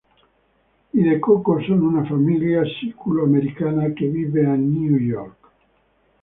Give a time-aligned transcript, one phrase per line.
[0.93, 5.47] I De Coco sono una famiglia siculo-americana che vive a New York.